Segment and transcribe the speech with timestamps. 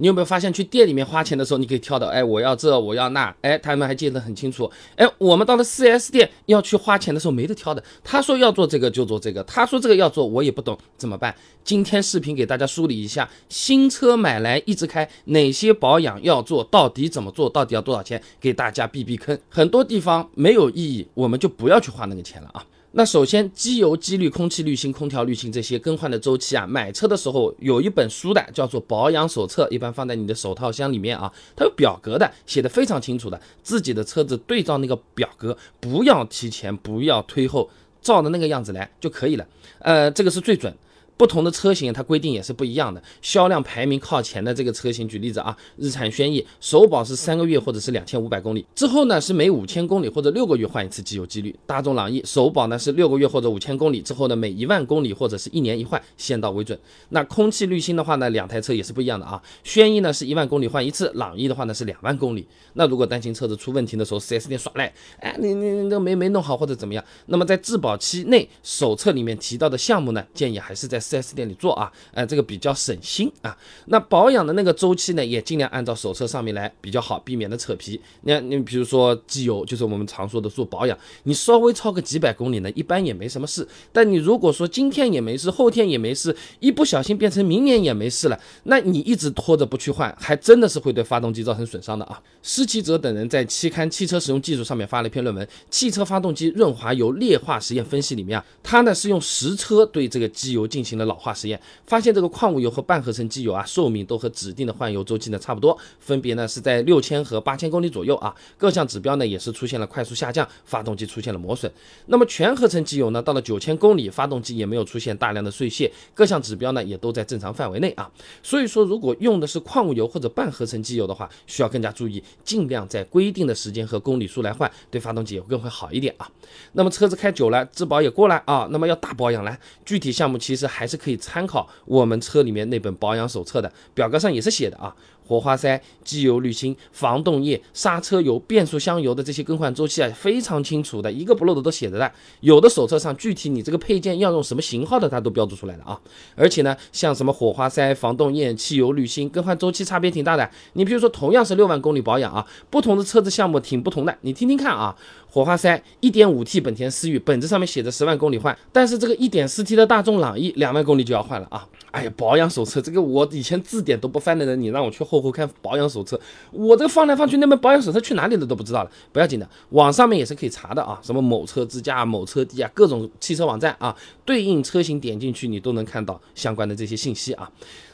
[0.00, 4.70] 你有没有发现，去店里面花钱的时候，你可以挑的，哎，我要这，我要那，哎，他们还记得很清楚。
[4.94, 7.82] 哎，我们到了 4S 店要去花钱的时候，没得挑的。
[8.04, 11.34] 他说要做这个就做这个，他说这个要做，我也不懂怎么办？
[11.64, 19.36] 今天视频给大家梳理一下，新车买来一直开，哪些保养要做，到底怎么做，到底要多少钱，给大家避避坑。
[19.48, 22.64] 很多地方没有意义，我们就不要去花那个钱了啊。
[22.92, 37.68] 那首先，机油、机滤、空气滤芯、空调滤芯这些更换的周期啊，买车的时候有一本书的，叫做保养手册，一般放在你的手套箱里面啊，它有表格的，写的非常清楚的，自己的车子对照那个表格，不要提前，不要推后，
[38.00, 39.46] 照着那个样子来就可以了。
[39.80, 40.74] 呃，这个是最准。
[41.18, 43.02] 不同的车型，它规定也是不一样的。
[43.20, 51.54] 销量排名靠前的这个车型，举例子啊，日产轩逸首保是三个月或者是两千五百公里，之后呢是每五千公里或者六个月换一次机油机滤。
[51.66, 56.78] 大众朗逸首保呢是六个月或者五千公里，之后呢每一万公里或者是一年一换，先到为准。
[57.08, 59.42] 那空气滤芯的话呢，两台车也是不一样的啊。
[59.64, 62.46] 轩逸呢是一万公里换一次，朗逸的话呢是两万公里。
[62.74, 71.02] 那如果担心车子出问题的时候，4S 店耍赖，哎，你你你都没没弄好或者怎么样，那么在质保期内手册里面提到的项目呢，建议还是在。
[71.08, 73.56] 4S 店里做啊，呃，这个比较省心啊。
[73.86, 77.98] 那保养的那个周期呢，也尽量按照手册上面来比较好，避免的扯皮。
[78.22, 83.66] 那你比如说机油，就是我们常说的做保养，你稍微超个几百公里呢，一般也没什么事。
[83.90, 92.20] 但你如果说今天也没事，后天也没事，一不小心变成明年也没事了，那你一直拖着不去换，还真的是会对发动机造成损伤的啊。
[92.42, 100.97] 施奇哲等人在期刊《汽车使用技术》上面发了一篇论文，《汽车发动机润滑油劣化实验分析》里面啊，他呢是用实车对这个机油进行。
[100.98, 111.70] 的老化实验发现，这个矿物油和半合成机油啊，寿命都和指定的换油周期呢差不多，分别呢是在六千和八千公里左右啊，各项指标呢也是出现了快速下降，发动机出现了磨损。
[112.06, 118.10] 那么全合成机油呢，到了九千公里，发动机也没有出现大量的碎屑，各项指标呢也都在正常范围内啊。
[118.42, 126.28] 所以说，如果用的是矿物油或者半合成机油的话，需要更加注意，尽量在规定的时间和公里数来换，对发动机也会更会好一点啊。
[126.72, 134.94] 那么车子开久了，质保也过了啊，那么要大保养了，具体项目其实还是可以参考我们车里面那本保养手册的表格上也是写的啊。
[135.28, 142.10] 火花塞、机油滤芯、防冻液、刹车油、变速箱油的这些更换周期啊，非常清楚的，一个不漏的都写着的。
[142.40, 146.00] 有的手册上具体你这个配件要用什么型号的，它都标注出来了啊。
[146.34, 150.50] 而且呢，像什么火花塞、防冻液、汽油滤芯，更换周期差别挺大的。
[150.72, 154.16] 你比如说，同样是六万公里保养啊，不同的车子项目挺不同的。
[154.22, 154.96] 你听听看啊，
[155.30, 161.68] 火花塞一点五 T 本田思域，本子上面写着十万公里换，但是这个一点四 T 的大众朗逸两万公里就要换了啊。
[161.90, 166.20] 哎呀，保养手册这个我以前字典都不翻的人，你让我去后后看保养手册，
[166.50, 168.90] 我这个放来放去，那本保养手册去哪里了都不知道了。
[169.12, 177.50] 不要紧的，网上面也是可以查的啊，什么某车之家、某车帝啊，各种汽车网站啊，对应车型点进去，你都能看到相关的这些信息啊。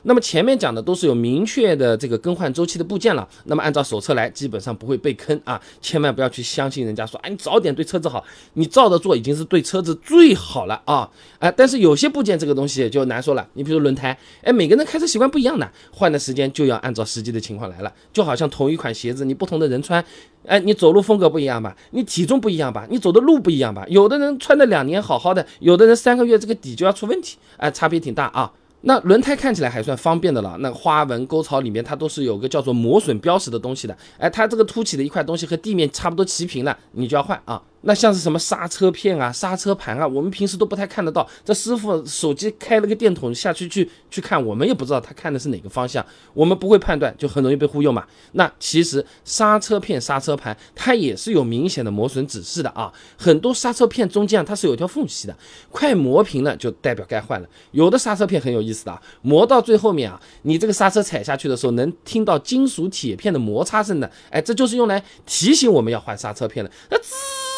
[0.07, 5.59] 那么前面讲的都是有明确的这个更换周期的部件了，那么按照手册来，基本上不会被坑啊。
[5.81, 11.09] 千万不要去相信人家说，哎，你早点对车子好，你照着做已经是对车子最好了啊。
[11.39, 17.93] 哎，但是有些部件这个东西就难说了，你比如轮胎，哎，每个人开车习惯不一样的，换的时间就要按照实际的情况来了。
[18.13, 20.05] 就好像同一款鞋子，你不同的人穿，
[20.45, 28.53] 哎，你走路风格不一样吧，你体重不一样吧，你走的路不一样吧，有的人穿了两年好好的，有的人三个月这个底就要出问题，哎，差别挺大啊。
[28.87, 37.63] 那轮胎看起来还算方便的了，那花纹沟槽里面它都是有个叫做磨损标识的东西的，哎，它这个凸起的一块东西和地面差不多齐平了，你就要换啊。
[37.87, 41.29] 那像是什么刹车片啊、刹车盘啊，我们平时都不太看得到。
[41.45, 48.05] 这师傅手机开了个电筒下去去去看，我们也不知道他看的是哪个方向，我们不会判断，就很容易被忽悠嘛。
[48.33, 52.93] 那其实刹车片、刹车盘它也是有明显的磨损指示的啊。
[53.19, 55.37] 很多刹车片中间啊它是有条缝隙的，
[55.71, 57.49] 快磨平了就代表该换了。
[57.73, 66.71] 有的刹车片很有意思的啊，磨到最后面啊，你这个刹车踩下去的时候能听到金属铁片的摩擦声的，哎，这就是用来提醒我们要换刹车片了。
[66.91, 67.54] 那滋。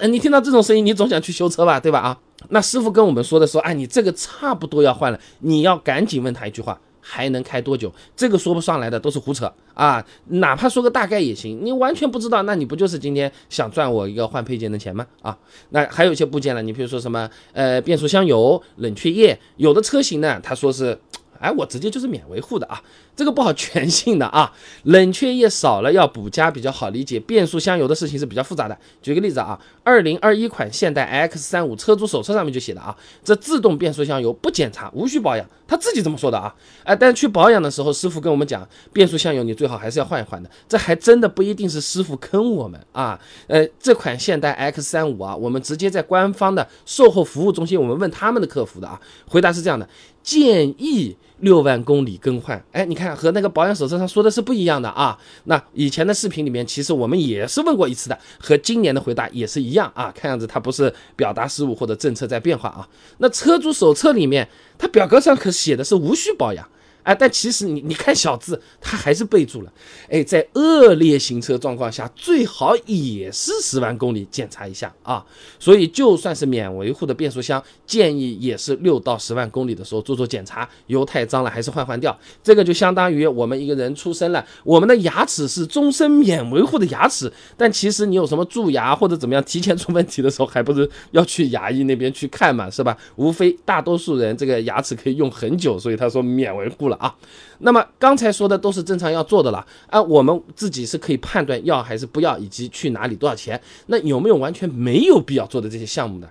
[0.00, 1.98] 嗯你听到这种声音，你总想去修车吧，对吧？
[2.00, 2.18] 啊，
[2.50, 7.92] 那师傅跟我们说的说，哎，你这个差不多要换了，你要赶紧问他一句话，还能开多久？
[8.16, 11.58] 这个说不上来的都是胡扯啊，哪怕说个大概也行。
[11.62, 15.06] 你完全不知道，那你不就是今天想赚我一个换配件的钱吗？
[15.22, 15.36] 啊，
[15.70, 20.98] 那还有一些部件了，你比如说什么，呃，变速箱油、冷却液，有的车型呢，他说是。
[21.38, 22.82] 哎，我直接就是免维护的啊，
[23.14, 24.50] 这个不好全信的啊。
[24.84, 28.78] 冷却液少了要补加比较好理解，变速箱油的事情是比较复杂的。
[29.02, 36.52] 举个例子啊，二零二一款现代 X 三五车主手册上面就写的啊，这自动变速箱油不检查无需保养，他自己这么说的啊。
[36.82, 40.50] 哎，但去保养的时候，师傅跟我们讲，变速箱油你最好还是要换一换的。
[40.68, 43.16] 这还真的不一定是师傅坑我们啊。
[43.46, 49.88] 呃，这款现代 X 三五啊，我们直接在官方的售后服务中心，我们问他们的客服的啊，回答是这样的，
[50.20, 51.16] 建议。
[51.40, 52.62] 六万公里更换。
[52.72, 55.18] 哎，你看和那个保养手册上说的是不一样的啊。
[55.44, 60.12] 那以前的视频里面，其实我们也是问过一次的，和今年的回答也是一样啊。
[60.14, 62.88] 看样子它不是表达失误或者政策在变化啊。
[63.18, 64.48] 那车主手册里面，
[64.78, 66.68] 它表格上可写的是无需保养。
[67.06, 69.72] 哎，但其实你你看小字，他还是备注了。
[70.10, 75.24] 哎，在恶劣行车状况下，最好也是十万公里检查一下啊。
[75.60, 82.18] 所以就算是免维护的变速箱，建议也是六到十万公里的时候做做检查，油太脏了还是换换掉。
[82.42, 92.98] 这个就相当于我们一个人出生了，我们的牙齿是终身免维护的牙齿，但其实你有什么蛀牙或者怎么样提前出问题的时候，还不是要去牙医那边去看嘛，是吧？
[93.14, 96.95] 无非大多数人这个牙齿可以用很久，所以他说免维护了。
[96.96, 97.14] 啊，
[97.58, 103.60] 那么刚才说的都是正常要做的了啊，我们自己是可以判断要还是不要，以及去哪里多少钱。
[103.86, 106.28] 那有没有完全没有必要做的这些项目呢？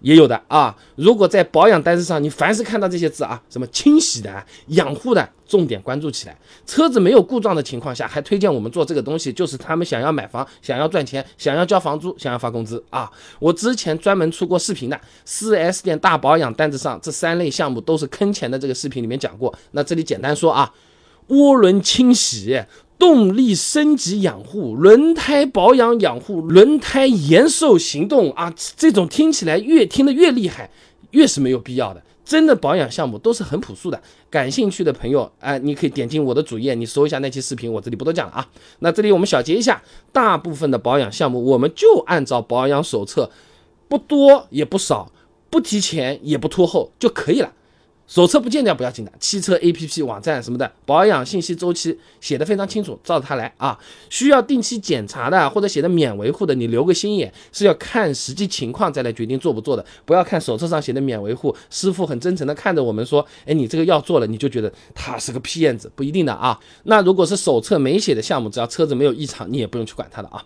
[0.00, 6.38] 也有的啊，如果在保养单子上，你凡是看到这些字啊，什么清洗的、养护的，重点关注起来。
[6.64, 13.10] 车子没有故障的情况下，还推荐我们做这个东西，就是他们想要买房、想要赚钱、想要交房租、想要发工资啊。
[13.40, 19.52] 我之前专门出过视频的，4S 店大保养单子上这三类项目都是坑钱的，这个视频里面讲过。
[19.72, 20.72] 那这里简单说啊，
[21.28, 22.62] 涡轮清洗。
[22.98, 30.70] 动力升级养护、轮胎保养养护、轮胎延寿行动啊，这种听起来越听得越厉害，
[31.12, 32.02] 越是没有必要的。
[32.24, 33.98] 真的保养项目都是很朴素的。
[34.28, 38.46] 感兴趣的朋友，哎，你可以点进我的主页，你搜一下那期视频，我这里不多讲了啊。
[38.80, 43.30] 那这里我们小结一下，大部分的保养项目，我们就按照保养手册，
[43.88, 45.10] 不多也不少，
[45.48, 47.50] 不提前也不拖后就可以了。
[48.08, 53.78] 手册不见掉不要紧的，汽车 APP 网站什么的保养信息周期写的非常清楚，照着它来啊。
[54.08, 59.84] 需要定期检查的或者写的免维护的，你留个心眼，是要看实际情况再来决定做不做的。
[60.06, 66.58] 不要看手册上写的免维护，师傅很真诚的看着我们说，哎，你这个要做了，你就觉得他是个骗子，不一定的啊。
[66.84, 70.42] 那如果是手册没写的项目，只要车子没有异常，你也不用去管它的啊。